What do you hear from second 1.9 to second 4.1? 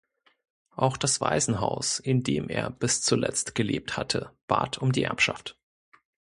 in dem er bis zuletzt gelebt